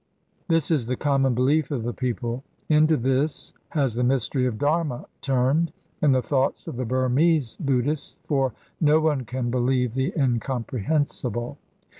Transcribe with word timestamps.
This 0.47 0.71
is 0.71 0.87
the 0.87 0.95
common 0.95 1.35
belief 1.35 1.69
of 1.69 1.83
the 1.83 1.93
people. 1.93 2.43
Into 2.69 2.97
this 2.97 3.53
has 3.69 3.93
the 3.93 4.03
mystery 4.03 4.47
of 4.47 4.57
Dharma 4.57 5.05
turned, 5.21 5.71
in 6.01 6.11
the 6.11 6.23
thoughts 6.23 6.65
of 6.67 6.75
the 6.75 6.85
Burmese 6.85 7.55
Buddhists, 7.59 8.17
for 8.25 8.51
no 8.79 8.99
one 8.99 9.25
can 9.25 9.51
believe 9.51 9.93
the 9.93 10.11
incomprehensible. 10.17 11.59